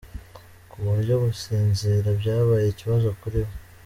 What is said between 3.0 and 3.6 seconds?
kuri we.